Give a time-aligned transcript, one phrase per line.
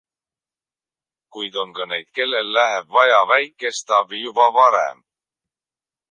[1.33, 4.97] Kuid on ka neid, kellel läheb vaja väikest abi juba varem.